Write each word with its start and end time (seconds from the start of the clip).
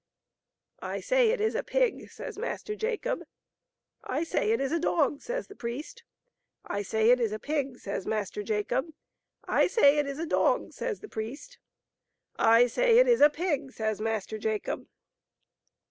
"I 0.79 0.99
say 0.99 1.29
it 1.29 1.39
is 1.39 1.53
a 1.53 1.61
pig!" 1.61 2.09
says 2.09 2.35
Master 2.35 2.75
Jacob." 2.75 3.21
I 4.17 4.23
say 4.23 4.49
it 4.49 4.59
is 4.59 4.71
a 4.71 4.79
dog! 4.79 5.21
says 5.21 5.45
the 5.47 5.53
priest." 5.55 6.03
I 6.65 6.81
say 6.81 7.11
it 7.11 7.19
is 7.19 7.31
a 7.31 7.37
pig! 7.37 7.77
says 7.77 8.07
Master 8.07 8.41
Jacob." 8.41 8.91
I 9.59 9.67
say 9.67 9.99
it 9.99 10.07
is 10.07 10.17
a 10.17 10.25
dog! 10.25 10.73
says 10.73 11.01
the 11.01 11.07
priest." 11.07 11.59
I 12.55 12.65
say 12.65 12.97
it 12.97 13.07
is 13.07 13.21
a 13.21 13.29
pig!" 13.29 13.71
says 13.73 14.01
Master 14.01 14.39
Jacob. 14.39 14.87